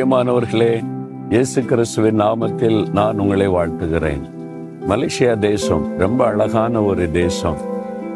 [0.00, 0.84] பிரியமானவர்களே
[1.30, 4.20] இயேசு கிறிஸ்துவின் நாமத்தில் நான் உங்களை வாழ்த்துகிறேன்.
[4.88, 7.56] மலேசியா தேசம் ரொம்ப அழகான ஒரு தேசம்.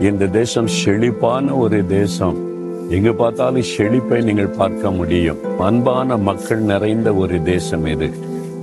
[0.00, 2.36] இந்த தேசம் செழிப்பான ஒரு தேசம்.
[2.90, 5.36] எங்கு பார்த்தாலும் செழிப்பை நீங்கள் பார்க்க முடியும்.
[5.58, 8.10] அன்பான மக்கள் நிறைந்த ஒரு தேசம் இது.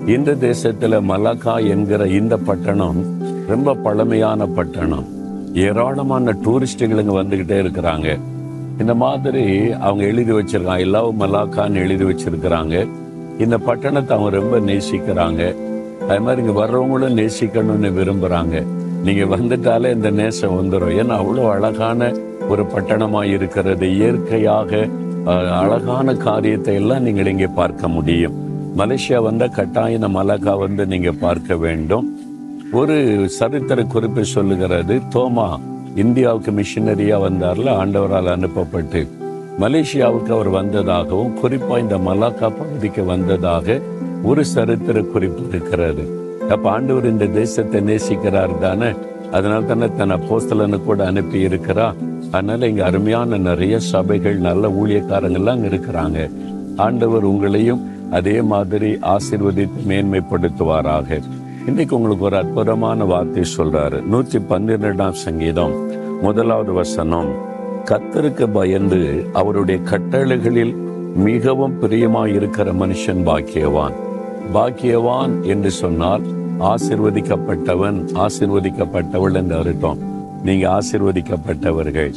[0.08, 3.18] இந்த தேசத்துல மலாக்கா என்கிற இந்த பட்டணம்
[3.48, 5.06] ரொம்ப பழமையான பட்டணம்.
[5.54, 8.20] ஏராளமான டூரிஸ்டுகளுங்க வந்துகிட்டே இருக்கிறாங்க.
[8.80, 10.80] இந்த மாதிரி அவங்க எழுதி வச்சிருக்காங்க.
[10.80, 12.90] எல்லாவும் மலாக்கான்னு எழுதி வச்சிருக்கிறாங்க.
[13.44, 15.42] இந்த பட்டணத்தை அவங்க ரொம்ப நேசிக்கிறாங்க.
[16.10, 18.56] அது மாதிரி இங்கே வர்றவங்களும் நேசிக்கணும்னு விரும்புகிறாங்க
[19.08, 22.10] நீங்கள் வந்துட்டாலே இந்த நேசம் வந்துடும் ஏன்னா அவ்வளோ அழகான
[22.52, 23.86] ஒரு பட்டணமாக இருக்கிறது.
[23.98, 24.88] இயற்கையாக
[25.62, 28.36] அழகான காரியத்தை எல்லாம் நீங்கள் இங்கே பார்க்க முடியும்.
[28.80, 30.10] மலேசியா வந்தால் கட்டாயம் இந்த
[30.64, 32.08] வந்து நீங்கள் பார்க்க வேண்டும்.
[32.80, 32.98] ஒரு
[33.40, 34.96] சரித்திர குறிப்பு சொல்லுகிறது.
[35.16, 35.48] தோமா
[36.04, 39.02] இந்தியாவுக்கு மிஷினரியாக வந்தார்ல ஆண்டவரால் அனுப்பப்பட்டு.
[39.60, 43.80] மலேசியாவுக்கு அவர் வந்ததாகவும் குறிப்பாக இந்த மலாக்கா பகுதிக்கு வந்ததாக
[44.24, 46.04] ஒரு சரித்திர குறிப்பு இருக்கிறது.
[46.50, 48.92] அப்ப ஆண்டவர் இந்த தேசத்தை நேசிக்கிறார் தானே?
[49.32, 51.94] அதனால தானே தன் அப்போஸ்தலனு கூட அனுப்பி இருக்கிறா
[52.32, 56.32] அதனால இங்க அருமையான நிறைய சபைகள் நல்ல ஊழியக்காரங்கள்லாம் அங்க இருக்கிறாங்க.
[56.78, 61.22] ஆண்டவர் உங்களையும் அதே மாதிரி ஆசிர்வதித்து மேன்மைப்படுத்துவாராக.
[61.66, 64.04] இன்னைக்கு உங்களுக்கு ஒரு அற்புதமான வார்த்தை சொல்றாரு.
[64.04, 65.76] நூற்றி பன்னிரெண்டாம் சங்கீதம்
[66.22, 67.48] முதலாவது வசனம்.
[67.86, 70.76] கத்தருக்கு பயந்து அவருடைய கட்டளைகளில்
[71.16, 73.94] மிகவும் பிரியமாய் இருக்கிற மனுஷன் பாக்கியவான்.
[74.54, 76.22] பாக்கியவான் என்று சொன்னால்
[76.60, 79.98] ஆசிர்வதிக்கப்பட்டவன் ஆசிர்வதிக்கப்பட்டவள் என்று அர்த்தம்.
[80.44, 82.14] நீங்க ஆசிர்வதிக்கப்பட்டவர்கள்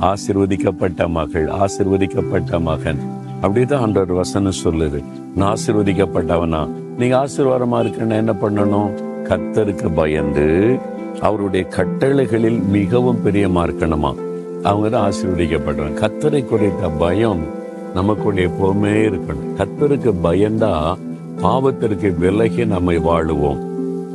[0.00, 2.98] ஆசிர்வதிக்கப்பட்ட மகள் ஆசிர்வதிக்கப்பட்ட மகன்.
[3.42, 5.04] அப்படிதான் அன்றொரு வசனம் சொல்லுது.
[5.34, 6.68] நான் ஆசிர்வதிக்கப்பட்டவனா?
[6.98, 8.90] நீங்க ஆசீர்வாதமா இருக்குன்னு என்ன பண்ணணும்?
[9.24, 10.78] கத்தருக்கு பயந்து
[11.20, 14.14] அவருடைய கட்டளைகளில் மிகவும் பிரியமா இருக்கணுமா?
[14.62, 16.00] அவங்க தான் ஆசீர்வதிக்கப்பட்டவங்க.
[16.00, 17.40] கத்தரை குறித்த பயம்
[17.94, 19.56] நமக்குள்ள எப்பவுமே இருக்கணும்.
[19.56, 20.96] கத்தருக்கு பயந்தா
[21.42, 23.58] பாவத்திற்கு விலகி நம்மை வாழுவோம்.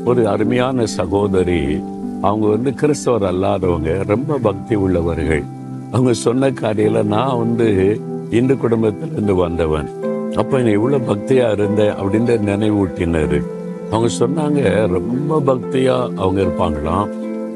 [0.05, 1.83] ஒரு அருமையான சகோதரி
[2.21, 5.43] அவங்க வந்து கிறிஸ்தவர் அல்லாதவங்க ரொம்ப பக்தி உள்ளவர்கள்.
[5.91, 7.99] அவங்க சொன்ன காரியில நான் வந்து
[8.29, 9.89] இந்து குடும்பத்திலிருந்து வந்தவன்.
[10.35, 13.43] அப்ப என்னை இவ்வளவு பக்தியா இருந்த அப்படின்னு நினைவூட்டினாரு.
[13.91, 17.07] அவங்க சொன்னாங்க ரொம்ப பக்தியா அவங்க இருப்பாங்களாம்.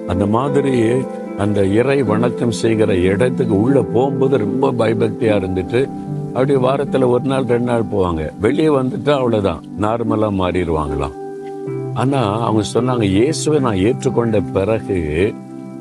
[0.07, 0.91] அந்த மாதிரி
[1.37, 5.89] அந்த இறை வணக்கம் செய்கிற இடத்துக்கு உள்ள போகும்போது ரொம்ப பயபக்தியா இருந்துட்டு
[6.27, 8.31] அப்படி வாரத்துல ஒரு நாள் ரெண்டு நாள் போவாங்க.
[8.39, 9.63] வெளியே வந்துட்டா அவ்வளவுதான்.
[9.81, 11.15] நார்மலா மாறிடுவாங்களாம்.
[11.93, 15.33] ஆனா அவங்க சொன்னாங்க இயேசுவை நான் ஏற்றுக்கொண்ட பிறகு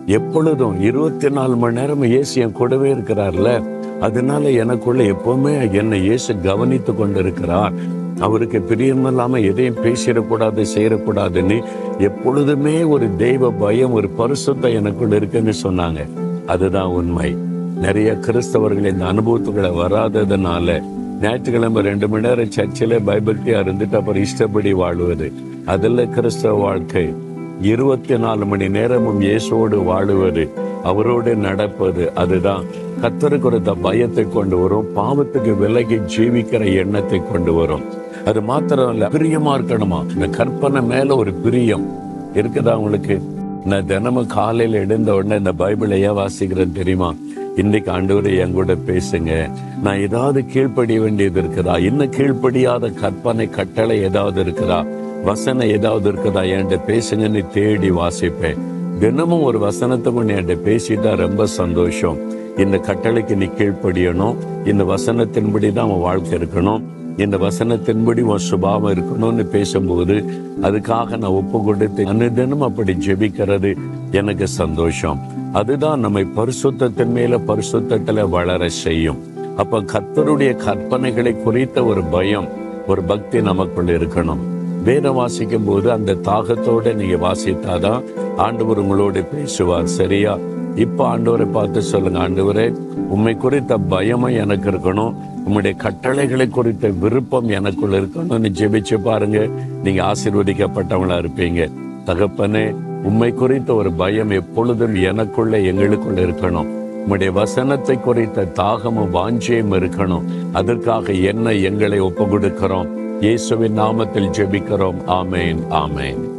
[0.07, 3.63] எப்பொழுதும் இருபத்தி நாலு மணி நேரம் இயேசு என் கூடவே இருக்கிறார்ல.
[4.01, 7.73] அதனால எனக்குள்ள எப்பவுமே என்னை இயேசு கவனித்து கொண்டிருக்கிறார்.
[8.21, 11.65] அவருக்கு பிரியமில்லாமல் எதையும் பேசிடக்கூடாது செய்யக்கூடாதுன்னு
[11.99, 16.09] எப்பொழுதுமே ஒரு தெய்வ பயம் ஒரு பரிசுத்தம் எனக்குள்ள இருக்குன்னு சொன்னாங்க.
[16.47, 17.37] அதுதான் உண்மை.
[17.81, 20.83] நிறைய கிறிஸ்தவர்கள் இந்த அனுபவத்துக்குள்ள வராததுனால
[21.21, 25.33] ஞாயிற்றுக்கிழமை ரெண்டு மணி நேரம் சர்ச்சில் பயபக்தியா இருந்துட்டு அப்புறம் இஷ்டப்படி வாழ்வது.
[25.65, 27.15] அதில் கிறிஸ்தவ வாழ்க்கை.
[27.63, 30.51] இருபத்தி நாலு மணி நேரமும் இயேசுவோடு வாழுவது
[30.83, 32.65] அவரோடு நடப்பது அதுதான்
[33.03, 38.03] கத்தருக்கு ஒரு பயத்தை கொண்டு வரும் பாவத்துக்கு விலகி ஜீவிக்கிற எண்ணத்தை கொண்டு வரும்.
[38.25, 40.13] அது மாத்திரம் இல்ல பிரியமா இருக்கணுமா?
[40.13, 41.87] இந்த கற்பனை மேல ஒரு பிரியம்.
[42.35, 43.23] இருக்குதா உங்களுக்கு?
[43.65, 47.15] நான் தினமும் காலையில எழுந்த உடனே இந்த பைபிளை ஏன் வாசிக்கிறேன் தெரியுமா?
[47.57, 49.51] இன்னைக்கு ஆண்டவர் என் கூட பேசுங்க.
[49.83, 51.79] நான் ஏதாவது கீழ்ப்படிய வேண்டியது இருக்குதா?
[51.79, 54.87] இன்னும் கீழ்ப்படியாத கற்பனை கட்டளை ஏதாவது இருக்குதா?
[55.25, 56.43] வசனம் ஏதாவது இருக்குதா?
[56.55, 58.57] என்கிட்ட பேசுங்கன்னு தேடி வாசிப்பேன்.
[59.01, 62.19] தினமும் ஒரு வசனத்தை கொண்டு என்கிட்ட பேசிட்டா ரொம்ப சந்தோஷம்.
[62.57, 64.35] இந்த கட்டளைக்கு நீ கீழ்ப்படியணும்.
[64.67, 66.83] இந்த வசனத்தின்படி தான் உன் வாழ்க்கை இருக்கணும்.
[67.17, 70.25] இந்த வசனத்தின்படி உன் சுபாவம் இருக்கணும்னு பேசும்போது
[70.63, 73.77] அதுக்காக நான் ஒப்பு கொடுத்து அனுதினம் அப்படி ஜெபிக்கிறது
[74.11, 75.21] எனக்கு சந்தோஷம்.
[75.53, 79.17] அதுதான் நம்மை பரிசுத்தத்தின் மேல பரிசுத்தத்துல வளர செய்யும்.
[79.57, 82.49] அப்ப கத்தருடைய கற்பனைகளை குறித்த ஒரு பயம்
[82.87, 84.43] ஒரு பக்தி நமக்குள் இருக்கணும்.
[84.85, 88.03] வேதம் வாசிக்கும் போது அந்த தாகத்தோட நீங்க வாசித்தாதான்
[88.37, 90.39] ஆண்டவர் உங்களோட பேசுவார் சரியா?
[90.77, 92.75] இப்போ ஆண்டவரை பார்த்து சொல்லுங்க ஆண்டவரே
[93.09, 95.15] உண்மை குறித்த பயமும் எனக்கு இருக்கணும்.
[95.49, 99.49] உம்முடைய கட்டளைகளை குறித்த விருப்பம் எனக்குள்ள இருக்கணும்னு ஜெபிச்சு பாருங்க.
[99.83, 101.71] நீங்க ஆசீர்வதிக்கப்பட்டவங்களா இருப்பீங்க.
[102.07, 106.71] தகப்பனே உண்மை குறித்த ஒரு பயம் எப்பொழுதும் எனக்குள்ள எங்களுக்குள்ள இருக்கணும்.
[107.07, 110.29] உம்முடைய வசனத்தை குறித்த தாகமும் வாஞ்சியும் இருக்கணும்.
[110.53, 114.97] அதற்காக என்ன எங்களை ஒப்பு கொடுக்கிறோம் இயேசுவின் நாமத்தில் ஜெபிக்கிறோம்.
[115.07, 116.34] ஆமேன் ஆமேன்.